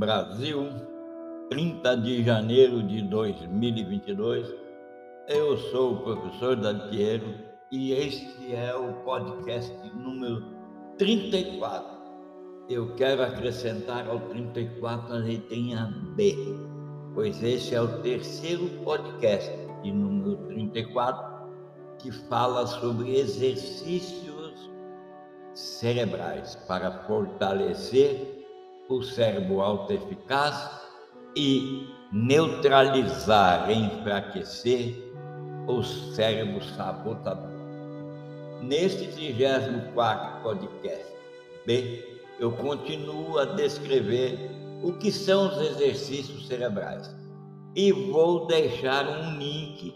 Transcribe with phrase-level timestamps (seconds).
[0.00, 0.66] Brasil,
[1.50, 4.46] 30 de janeiro de 2022.
[5.28, 7.34] Eu sou o professor Dalpiero
[7.70, 10.42] e este é o podcast número
[10.96, 11.98] 34.
[12.70, 16.34] Eu quero acrescentar ao 34 a letrinha B,
[17.14, 21.50] pois esse é o terceiro podcast de número 34
[21.98, 24.70] que fala sobre exercícios
[25.52, 28.39] cerebrais para fortalecer
[28.90, 30.68] o cérebro autoeficaz
[31.36, 34.96] e neutralizar, enfraquecer
[35.68, 37.48] o cérebro sabotador.
[38.60, 41.06] Neste 34 podcast
[41.64, 42.04] B,
[42.40, 44.50] eu continuo a descrever
[44.82, 47.14] o que são os exercícios cerebrais
[47.76, 49.94] e vou deixar um link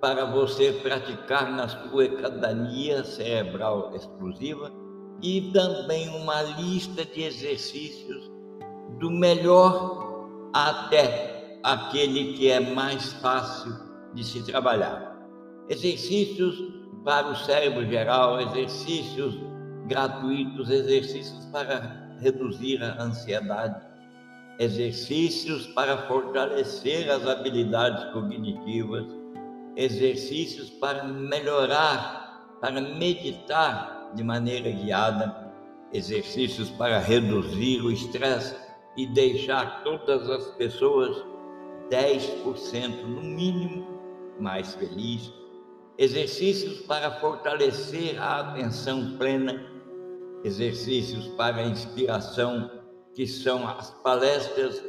[0.00, 4.70] para você praticar na sua academia cerebral exclusiva
[5.20, 8.35] e também uma lista de exercícios
[8.98, 13.74] do melhor até aquele que é mais fácil
[14.14, 15.16] de se trabalhar.
[15.68, 16.56] Exercícios
[17.04, 19.34] para o cérebro geral, exercícios
[19.86, 23.80] gratuitos, exercícios para reduzir a ansiedade,
[24.58, 29.04] exercícios para fortalecer as habilidades cognitivas,
[29.76, 35.52] exercícios para melhorar, para meditar de maneira guiada,
[35.92, 38.65] exercícios para reduzir o estresse
[38.96, 41.24] e deixar todas as pessoas
[41.90, 43.86] 10% no mínimo
[44.40, 45.32] mais felizes.
[45.98, 49.64] Exercícios para fortalecer a atenção plena,
[50.44, 52.70] exercícios para inspiração,
[53.14, 54.82] que são as palestras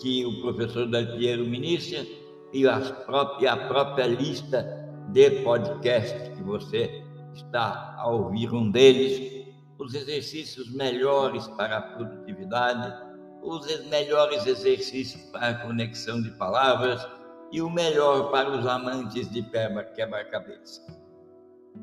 [0.00, 2.06] que o professor Dalpiero ministra
[2.52, 4.64] e a própria, a própria lista
[5.08, 7.02] de podcasts que você
[7.34, 9.46] está a ouvir um deles,
[9.78, 13.05] os exercícios melhores para a produtividade,
[13.46, 17.06] os melhores exercícios para conexão de palavras
[17.52, 20.84] e o melhor para os amantes de quebra-cabeça.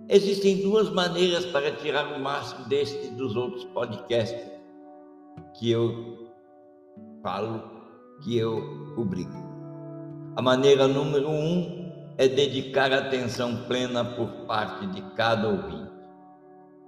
[0.10, 4.52] Existem duas maneiras para tirar o máximo deste dos outros podcasts
[5.58, 6.34] que eu
[7.22, 7.64] falo,
[8.24, 9.32] que eu publico.
[10.36, 11.84] A maneira número um
[12.18, 15.92] é dedicar atenção plena por parte de cada ouvinte.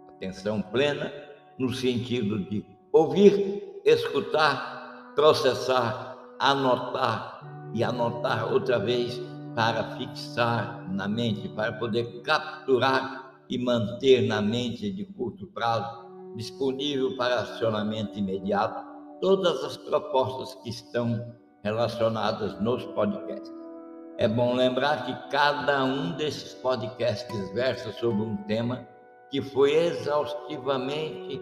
[0.09, 1.11] Atenção plena
[1.57, 4.74] no sentido de ouvir escutar,
[5.15, 9.19] processar, anotar e anotar outra vez
[9.55, 16.05] para fixar na mente, para poder capturar e manter na mente de curto prazo,
[16.35, 18.85] disponível para acionamento imediato,
[19.21, 21.33] todas as propostas que estão
[21.63, 23.53] relacionadas nos podcasts.
[24.17, 28.87] É bom lembrar que cada um desses podcasts versa sobre um tema
[29.29, 31.41] que foi exaustivamente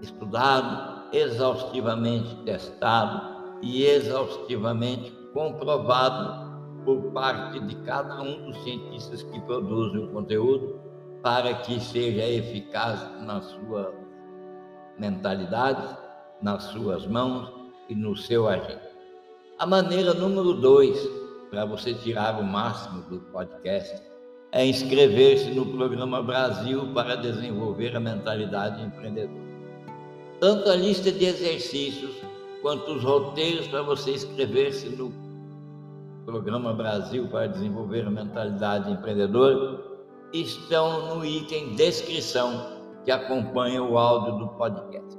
[0.00, 6.44] estudado, exaustivamente testado e exaustivamente comprovado
[6.84, 10.80] por parte de cada um dos cientistas que produzem o conteúdo
[11.22, 13.94] para que seja eficaz na sua
[14.98, 15.96] mentalidade,
[16.42, 17.50] nas suas mãos
[17.88, 18.80] e no seu agir.
[19.58, 20.98] A maneira número dois
[21.50, 24.02] para você tirar o máximo do podcast
[24.52, 29.43] é inscrever-se no programa Brasil para desenvolver a mentalidade empreendedora
[30.44, 32.14] tanto a lista de exercícios
[32.60, 35.10] quanto os roteiros para você inscrever-se no
[36.26, 39.82] Programa Brasil para Desenvolver a Mentalidade Empreendedora
[40.34, 45.18] estão no item descrição que acompanha o áudio do podcast.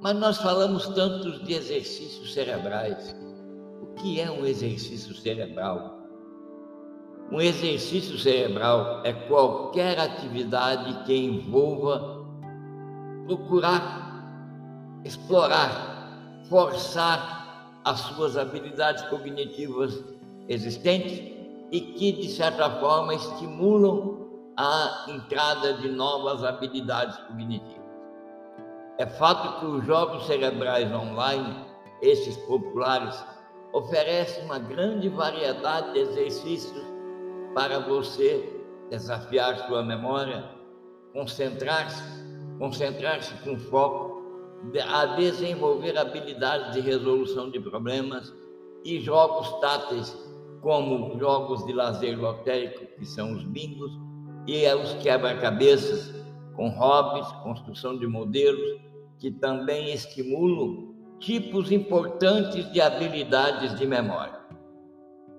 [0.00, 3.14] Mas nós falamos tantos de exercícios cerebrais.
[3.82, 5.98] O que é um exercício cerebral?
[7.30, 12.24] Um exercício cerebral é qualquer atividade que envolva
[13.26, 14.01] procurar
[15.04, 20.02] explorar, forçar as suas habilidades cognitivas
[20.48, 21.32] existentes
[21.70, 24.22] e que, de certa forma, estimulam
[24.56, 27.82] a entrada de novas habilidades cognitivas.
[28.98, 31.64] É fato que os jogos cerebrais online,
[32.02, 33.24] esses populares,
[33.72, 36.84] oferecem uma grande variedade de exercícios
[37.54, 38.60] para você
[38.90, 40.44] desafiar sua memória,
[41.14, 42.02] concentrar-se,
[42.58, 44.11] concentrar-se com foco
[44.88, 48.32] a desenvolver habilidades de resolução de problemas
[48.84, 50.16] e jogos táteis,
[50.60, 53.92] como jogos de lazer lotérico, que são os bingos,
[54.46, 56.14] e os quebra-cabeças,
[56.54, 58.80] com hobbies, construção de modelos,
[59.18, 64.40] que também estimulam tipos importantes de habilidades de memória.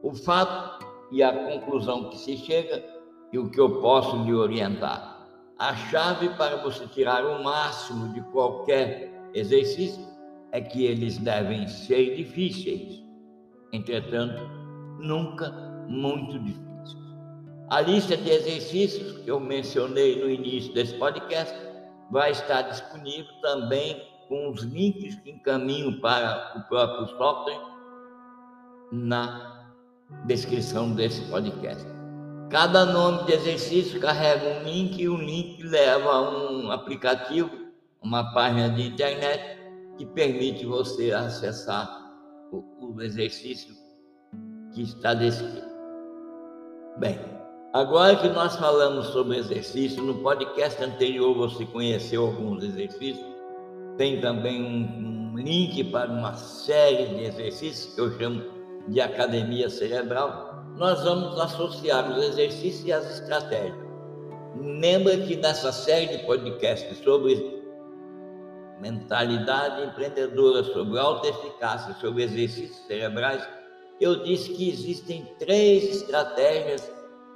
[0.02, 2.84] O fato e a conclusão que se chega,
[3.32, 5.28] e o que eu posso lhe orientar.
[5.58, 10.06] A chave para você tirar o máximo de qualquer exercício
[10.52, 13.04] é que eles devem ser difíceis,
[13.72, 14.42] entretanto,
[15.00, 15.52] nunca
[15.88, 16.64] muito difíceis.
[17.70, 21.56] A lista de exercícios que eu mencionei no início desse podcast
[22.12, 27.62] vai estar disponível também com os links que encaminho para o próprio software
[28.92, 29.66] na
[30.26, 31.84] descrição desse podcast.
[32.50, 37.50] Cada nome de exercício carrega um link e o link leva a um aplicativo,
[38.04, 39.58] uma página de internet
[39.98, 42.12] que permite você acessar
[42.52, 43.74] o, o exercício
[44.74, 45.68] que está descrito.
[46.98, 47.20] Bem,
[47.74, 53.26] agora que nós falamos sobre exercício, no podcast anterior você conheceu alguns exercícios,
[53.98, 58.44] tem também um, um link para uma série de exercícios que eu chamo
[58.88, 63.78] de academia cerebral nós vamos associar os exercícios e as estratégias.
[64.56, 67.63] Lembra que nessa série de podcasts sobre
[68.84, 73.48] mentalidade empreendedora, sobre alta eficácia, sobre exercícios cerebrais,
[74.02, 76.92] eu disse que existem três estratégias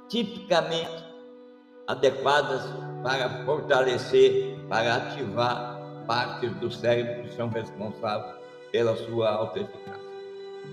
[0.08, 1.04] tipicamente
[1.86, 2.62] adequadas
[3.02, 8.36] para fortalecer, para ativar partes do cérebro que são responsáveis
[8.70, 10.08] pela sua alta eficácia.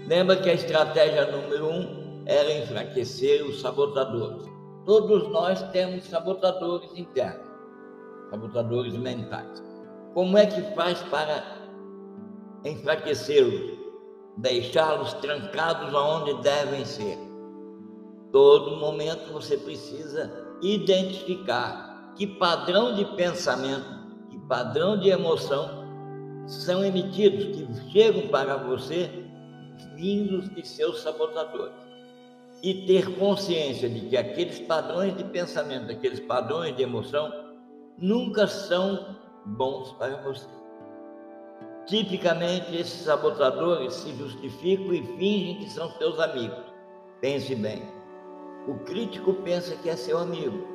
[0.07, 4.45] Lembra que a estratégia número um era enfraquecer os sabotadores.
[4.85, 7.47] Todos nós temos sabotadores internos,
[8.29, 9.64] sabotadores mentais.
[10.15, 11.43] Como é que faz para
[12.63, 13.77] enfraquecê-los,
[14.37, 17.17] deixá-los trancados aonde devem ser?
[18.31, 20.31] Todo momento você precisa
[20.61, 23.85] identificar que padrão de pensamento,
[24.29, 25.83] que padrão de emoção
[26.47, 29.09] são emitidos, que chegam para você
[29.97, 31.75] vindos de seus sabotadores
[32.63, 37.29] e ter consciência de que aqueles padrões de pensamento, aqueles padrões de emoção,
[37.97, 39.14] nunca são
[39.45, 40.47] bons para você.
[41.85, 46.63] Tipicamente, esses sabotadores se justificam e fingem que são seus amigos.
[47.21, 47.83] Pense bem.
[48.67, 50.65] O crítico pensa que é seu amigo.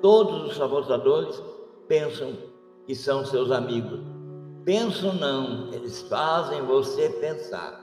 [0.00, 1.40] Todos os sabotadores
[1.86, 2.36] pensam
[2.86, 4.00] que são seus amigos.
[4.64, 7.80] Pensam não, eles fazem você pensar.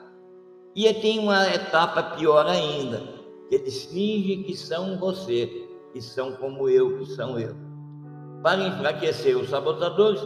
[0.75, 3.19] E tem uma etapa pior ainda
[3.51, 7.55] eles fingem que são você, que são como eu, que são eu.
[8.41, 10.21] Para enfraquecer os sabotadores,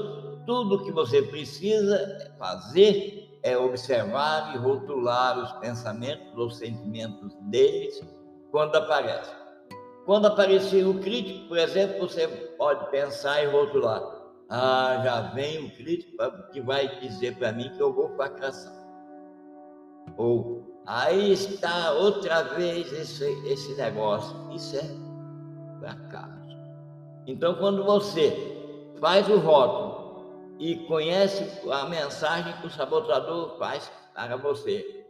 [0.45, 8.01] tudo o que você precisa fazer é observar e rotular os pensamentos ou sentimentos deles
[8.51, 9.33] quando aparecem.
[10.05, 12.27] Quando aparecer o crítico, por exemplo, você
[12.57, 14.01] pode pensar e rotular.
[14.49, 16.17] Ah, já vem o crítico
[16.51, 18.73] que vai dizer para mim que eu vou fracassar.
[20.17, 24.35] Ou Aí está outra vez esse, esse negócio.
[24.51, 24.83] Isso é
[25.79, 26.42] fracasso.
[27.27, 34.37] Então, quando você faz o rótulo e conhece a mensagem que o sabotador faz para
[34.37, 35.05] você,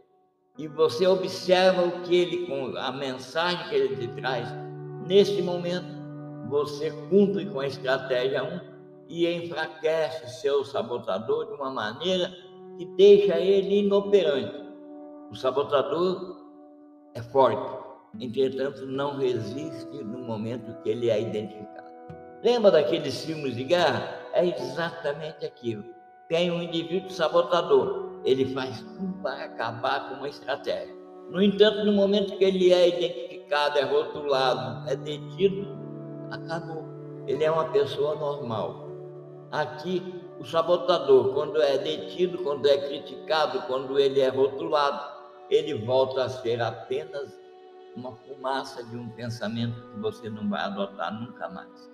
[0.56, 4.48] e você observa o que ele, a mensagem que ele te traz,
[5.06, 5.86] neste momento,
[6.48, 8.60] você cumpre com a estratégia 1
[9.08, 12.32] e enfraquece seu sabotador de uma maneira
[12.78, 14.64] que deixa ele inoperante
[15.34, 16.36] o sabotador
[17.12, 17.76] é forte,
[18.20, 21.93] entretanto, não resiste no momento que ele é identificado.
[22.44, 24.20] Lembra daqueles filmes de guerra?
[24.34, 25.82] É exatamente aquilo.
[26.28, 30.94] Tem um indivíduo sabotador, ele faz tudo para acabar com uma estratégia.
[31.30, 35.66] No entanto, no momento que ele é identificado, é rotulado, é detido,
[36.30, 36.84] acabou.
[37.26, 38.90] Ele é uma pessoa normal.
[39.50, 45.02] Aqui, o sabotador, quando é detido, quando é criticado, quando ele é rotulado,
[45.48, 47.40] ele volta a ser apenas
[47.96, 51.93] uma fumaça de um pensamento que você não vai adotar nunca mais.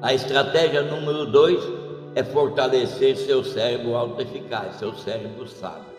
[0.00, 1.62] A estratégia número dois
[2.14, 5.92] é fortalecer seu cérebro autoeficaz, seu cérebro sábio.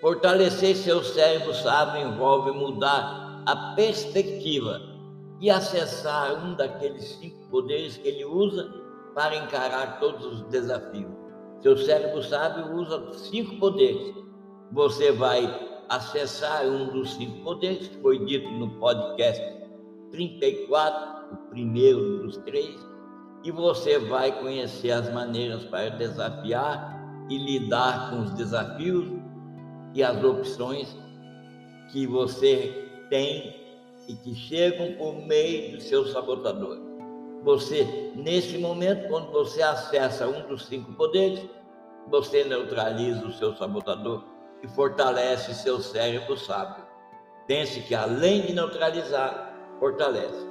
[0.00, 4.80] Fortalecer seu cérebro sábio envolve mudar a perspectiva
[5.40, 8.72] e acessar um daqueles cinco poderes que ele usa
[9.14, 11.10] para encarar todos os desafios.
[11.62, 14.14] Seu cérebro sábio usa cinco poderes
[14.72, 15.42] você vai
[15.88, 19.42] acessar um dos cinco poderes que foi dito no podcast
[20.12, 22.76] 34, o primeiro dos três,
[23.42, 29.06] e você vai conhecer as maneiras para desafiar e lidar com os desafios
[29.94, 30.96] e as opções
[31.90, 33.56] que você tem
[34.08, 36.78] e que chegam por meio do seu sabotador.
[37.42, 41.40] Você, nesse momento, quando você acessa um dos cinco poderes,
[42.08, 44.22] você neutraliza o seu sabotador
[44.62, 46.84] e fortalece seu cérebro sábio.
[47.46, 50.50] Pense que além de neutralizar, fortalece.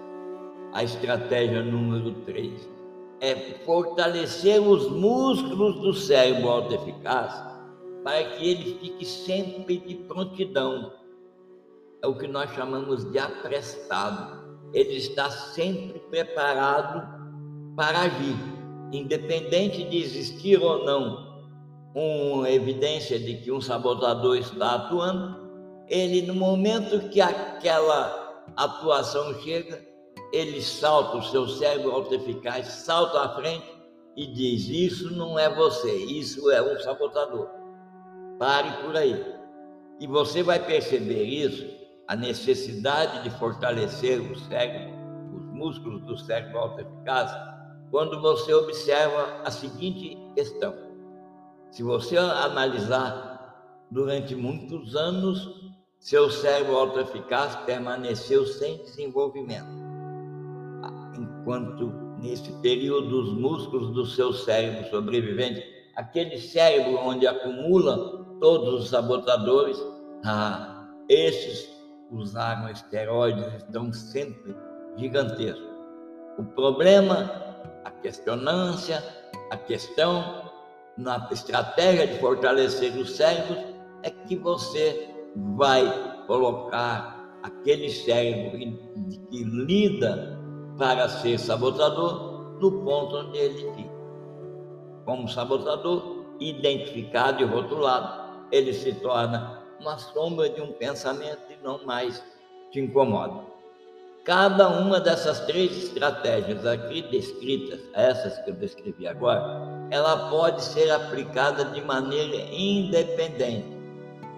[0.73, 2.78] A estratégia número 3
[3.21, 3.35] é
[3.65, 7.43] fortalecer os músculos do cérebro autoeficaz
[8.03, 10.93] para que ele fique sempre de prontidão.
[12.01, 14.39] É o que nós chamamos de aprestado.
[14.73, 17.19] Ele está sempre preparado
[17.75, 18.35] para agir,
[18.91, 21.29] independente de existir ou não
[21.93, 25.49] uma evidência de que um sabotador está atuando,
[25.87, 29.83] ele, no momento que aquela atuação chega,
[30.31, 33.65] ele salta, o seu cérebro autoeficaz salta à frente
[34.15, 37.49] e diz: Isso não é você, isso é um sabotador.
[38.37, 39.25] Pare por aí.
[39.99, 41.65] E você vai perceber isso,
[42.07, 44.95] a necessidade de fortalecer o cérebro,
[45.35, 47.31] os músculos do cérebro autoeficaz,
[47.91, 50.73] quando você observa a seguinte questão.
[51.71, 59.78] Se você analisar durante muitos anos, seu cérebro autoeficaz permaneceu sem desenvolvimento
[61.39, 61.91] enquanto
[62.21, 65.63] nesse período os músculos do seu cérebro sobrevivente,
[65.95, 69.77] aquele cérebro onde acumula todos os sabotadores,
[70.25, 71.69] ah, esses
[72.11, 74.55] usaram esteroides, estão sempre
[74.97, 75.69] gigantescos.
[76.37, 77.31] O problema,
[77.83, 79.03] a questionância,
[79.51, 80.49] a questão
[80.97, 83.57] na estratégia de fortalecer os cérebros
[84.03, 85.09] é que você
[85.55, 88.57] vai colocar aquele cérebro
[89.29, 90.38] que lida
[90.79, 93.99] para ser sabotador no ponto onde ele fica.
[95.05, 101.85] Como sabotador, identificado e rotulado, ele se torna uma sombra de um pensamento e não
[101.85, 102.23] mais
[102.71, 103.43] te incomoda.
[104.23, 110.89] Cada uma dessas três estratégias aqui descritas, essas que eu descrevi agora, ela pode ser
[110.91, 113.77] aplicada de maneira independente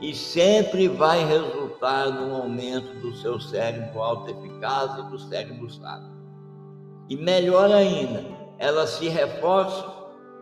[0.02, 6.11] e sempre vai resultar no aumento do seu cérebro autoeficaz e do cérebro sábio.
[7.12, 8.24] E melhor ainda,
[8.58, 9.94] elas se reforçam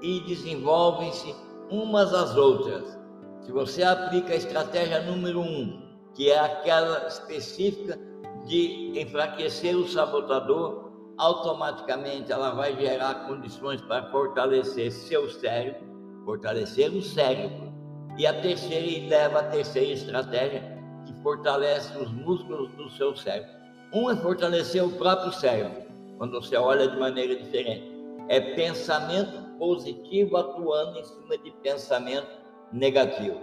[0.04, 1.36] e desenvolvem-se
[1.72, 2.96] umas às outras.
[3.42, 5.82] Se você aplica a estratégia número um,
[6.14, 7.98] que é aquela específica
[8.46, 15.82] de enfraquecer o sabotador, automaticamente ela vai gerar condições para fortalecer seu cérebro,
[16.24, 17.74] fortalecer o cérebro.
[18.16, 20.62] E a terceira e leva a terceira estratégia
[21.04, 23.58] que fortalece os músculos do seu cérebro.
[23.92, 25.89] Um é fortalecer o próprio cérebro
[26.20, 27.98] quando você olha de maneira diferente.
[28.28, 32.28] É pensamento positivo atuando em cima de pensamento
[32.72, 33.40] negativo.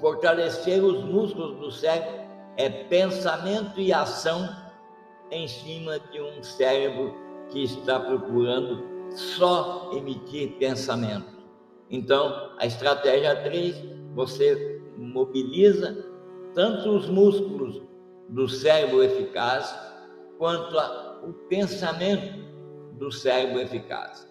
[0.00, 2.22] Fortalecer os músculos do cérebro
[2.56, 4.48] é pensamento e ação
[5.30, 7.14] em cima de um cérebro
[7.50, 11.26] que está procurando só emitir pensamento.
[11.90, 16.06] Então, a estratégia 3, você mobiliza
[16.54, 17.82] tanto os músculos
[18.28, 19.74] do cérebro eficaz
[20.38, 22.42] quanto a o pensamento
[22.98, 24.28] do cérebro eficaz.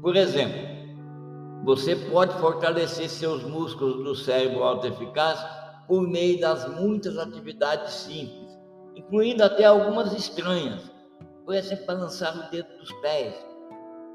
[0.00, 0.72] Por exemplo,
[1.64, 5.38] você pode fortalecer seus músculos do cérebro autoeficaz
[5.86, 8.58] por meio das muitas atividades simples,
[8.96, 10.90] incluindo até algumas estranhas.
[11.44, 13.34] Por exemplo, balançar o dedo dos pés,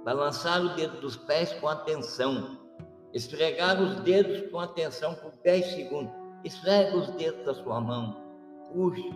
[0.03, 2.57] balançar o dedo dos pés com atenção,
[3.13, 6.13] esfregar os dedos com atenção por 10 segundos.
[6.43, 8.21] Esfrega os dedos da sua mão,
[8.71, 9.11] puxe,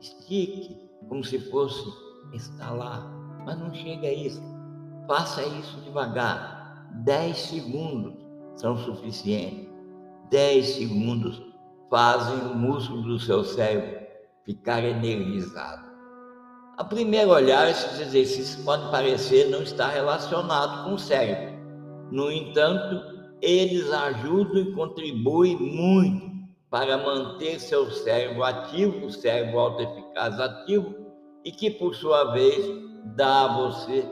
[0.00, 3.06] estique, como se fosse está lá,
[3.44, 4.42] mas não chega a isso.
[5.06, 6.88] Faça isso devagar.
[7.04, 8.14] Dez segundos
[8.56, 9.68] são suficientes.
[10.30, 11.42] Dez segundos
[11.90, 14.06] fazem o músculo do seu cérebro
[14.44, 15.88] ficar energizado.
[16.76, 21.58] A primeiro olhar, esses exercícios podem parecer não estar relacionados com o cérebro.
[22.10, 26.28] No entanto, eles ajudam e contribuem muito
[26.70, 30.94] para manter seu cérebro ativo, o cérebro autoeficaz ativo,
[31.44, 32.66] e que, por sua vez,
[33.16, 34.04] dá a você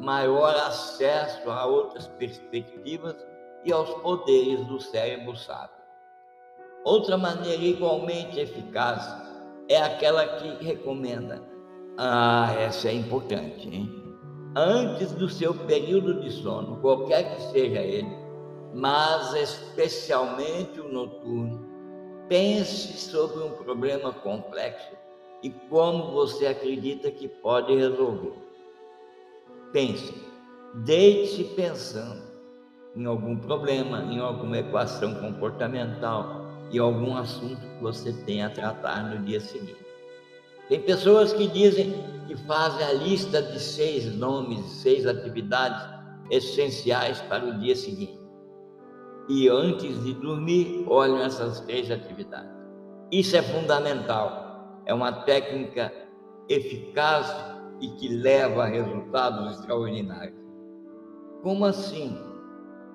[0.00, 3.16] maior acesso a outras perspectivas
[3.64, 5.84] e aos poderes do cérebro sábio.
[6.84, 9.02] Outra maneira igualmente eficaz
[9.68, 11.42] é aquela que recomenda.
[11.96, 13.88] Ah, essa é importante, hein?
[14.56, 18.24] Antes do seu período de sono, qualquer que seja ele,
[18.74, 21.66] mas especialmente o noturno,
[22.28, 24.94] pense sobre um problema complexo
[25.44, 28.32] e como você acredita que pode resolver.
[29.74, 30.14] Pense,
[30.86, 32.22] deite-se pensando
[32.96, 39.02] em algum problema, em alguma equação comportamental e algum assunto que você tenha a tratar
[39.10, 39.84] no dia seguinte.
[40.70, 41.92] Tem pessoas que dizem
[42.26, 45.86] que fazem a lista de seis nomes, seis atividades
[46.30, 48.18] essenciais para o dia seguinte.
[49.28, 52.50] E antes de dormir, olham essas três atividades.
[53.12, 54.43] Isso é fundamental
[54.86, 55.92] é uma técnica
[56.48, 57.34] eficaz
[57.80, 60.38] e que leva a resultados extraordinários.
[61.42, 62.18] Como assim?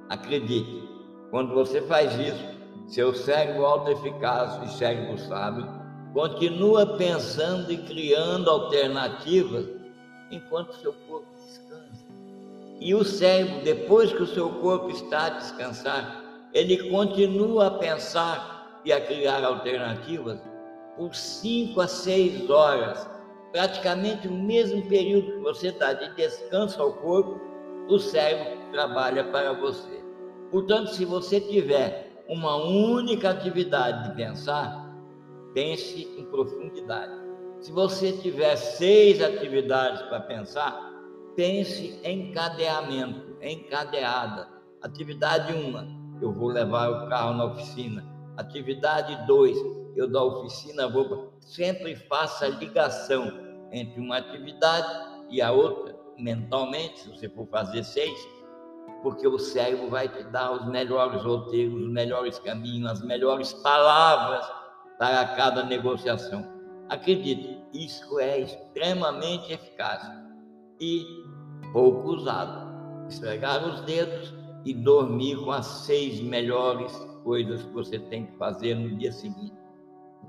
[0.10, 0.88] Acredite,
[1.30, 2.44] quando você faz isso,
[2.88, 5.68] seu cérebro autoeficaz e cérebro sábio
[6.14, 9.68] continua pensando e criando alternativas
[10.32, 12.06] enquanto seu corpo descansa.
[12.80, 18.82] E o cérebro, depois que o seu corpo está a descansar, ele continua a pensar
[18.84, 20.40] e a criar alternativas
[21.00, 23.10] por cinco a seis horas,
[23.54, 27.40] praticamente o mesmo período que você dá de descanso ao corpo,
[27.88, 30.04] o cérebro trabalha para você.
[30.52, 34.94] Portanto, se você tiver uma única atividade de pensar,
[35.54, 37.14] pense em profundidade.
[37.62, 40.78] Se você tiver seis atividades para pensar,
[41.34, 44.50] pense em encadeamento, encadeada.
[44.82, 45.88] Atividade uma,
[46.22, 48.06] eu vou levar o carro na oficina.
[48.36, 49.58] Atividade dois,
[49.96, 51.34] eu da oficina vou.
[51.40, 53.32] Sempre faça ligação
[53.72, 54.88] entre uma atividade
[55.30, 58.20] e a outra, mentalmente, se você for fazer seis,
[59.04, 64.46] porque o cérebro vai te dar os melhores roteiros, os melhores caminhos, as melhores palavras
[64.98, 66.46] para cada negociação.
[66.90, 70.02] Acredite, isso é extremamente eficaz
[70.82, 71.06] e
[71.72, 72.70] pouco usado.
[73.08, 74.34] Esfregar os dedos
[74.66, 76.94] e dormir com as seis melhores
[77.24, 79.59] coisas que você tem que fazer no dia seguinte.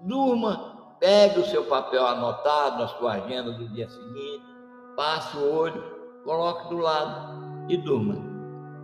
[0.03, 0.71] Durma,
[1.01, 4.45] pegue o seu papel anotado na sua agenda do dia seguinte,
[4.97, 5.83] passe o olho,
[6.25, 8.17] coloque do lado e durma.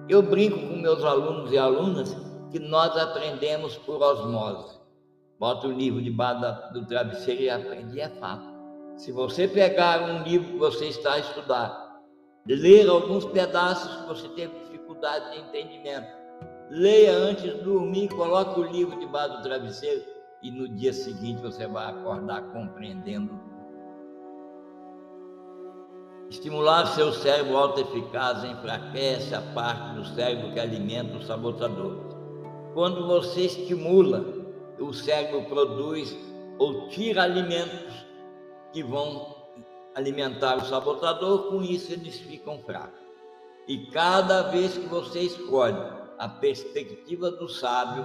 [0.08, 2.16] Eu brinco com meus alunos e alunas
[2.50, 4.78] que nós aprendemos por osmose.
[5.38, 8.46] Bota o livro debaixo do travesseiro e aprende, é fato.
[8.96, 12.00] Se você pegar um livro que você está a estudar,
[12.46, 16.06] ler alguns pedaços que você teve dificuldade de entendimento,
[16.70, 20.15] leia antes de dormir, coloque o livro debaixo do travesseiro
[20.46, 23.36] e no dia seguinte você vai acordar compreendendo
[26.28, 31.98] Estimular seu cérebro autoeficaz enfraquece a parte do cérebro que alimenta o sabotador.
[32.74, 34.24] Quando você estimula,
[34.78, 36.16] o cérebro produz
[36.58, 37.94] ou tira alimentos
[38.72, 39.36] que vão
[39.94, 43.00] alimentar o sabotador, com isso eles ficam fracos.
[43.68, 45.78] E cada vez que você escolhe
[46.18, 48.04] a perspectiva do sábio,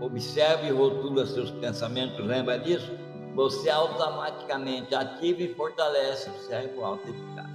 [0.00, 2.90] observe e rotula seus pensamentos, lembra disso?
[3.38, 7.46] você automaticamente ativa e fortalece o cérebro autoeficaz.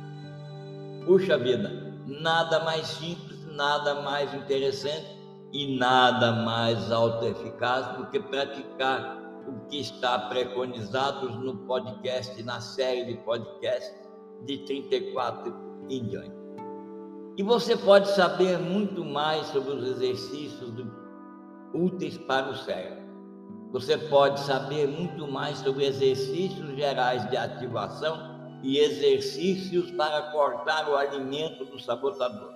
[1.06, 1.70] Puxa vida,
[2.08, 5.06] nada mais simples, nada mais interessante
[5.52, 13.04] e nada mais autoeficaz do que praticar o que está preconizado no podcast, na série
[13.04, 13.94] de podcast
[14.46, 15.54] de 34
[15.90, 16.32] em diante.
[17.36, 20.86] E você pode saber muito mais sobre os exercícios do,
[21.74, 23.04] úteis para o cérebro
[23.74, 30.96] você pode saber muito mais sobre exercícios gerais de ativação e exercícios para cortar o
[30.96, 32.54] alimento do sabotador.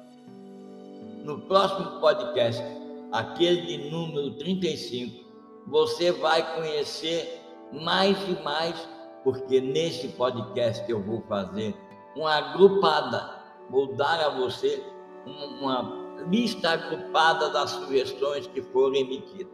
[1.24, 2.64] No próximo podcast,
[3.12, 5.26] aquele de número 35,
[5.66, 7.42] você vai conhecer
[7.74, 8.88] mais e mais,
[9.24, 11.76] porque nesse podcast eu vou fazer
[12.16, 14.84] uma agrupada, vou dar a você
[15.26, 19.54] uma lista agrupada das sugestões que foram emitidas.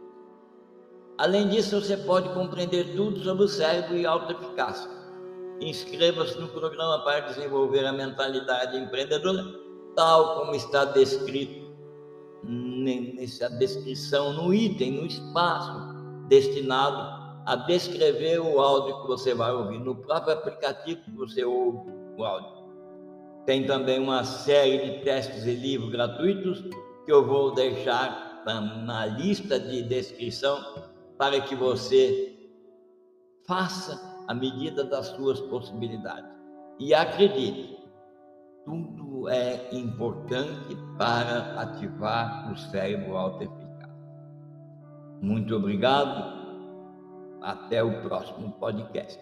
[1.18, 4.90] Além disso, você pode compreender tudo sobre o cérebro e autoeficácia.
[5.60, 9.44] Inscreva-se no programa para desenvolver a mentalidade empreendedora,
[9.94, 11.72] tal como está descrito
[12.42, 15.94] nessa descrição no item, no espaço
[16.28, 21.90] destinado a descrever o áudio que você vai ouvir, no próprio aplicativo que você ouve
[22.16, 22.63] o áudio.
[23.46, 26.62] Tem também uma série de testes e livros gratuitos
[27.04, 28.42] que eu vou deixar
[28.84, 30.58] na lista de descrição
[31.18, 32.34] para que você
[33.46, 36.30] faça a medida das suas possibilidades.
[36.78, 37.78] E acredite,
[38.64, 43.92] tudo é importante para ativar o cérebro autoeficaz.
[45.20, 46.42] Muito obrigado.
[47.42, 49.20] Até o próximo podcast.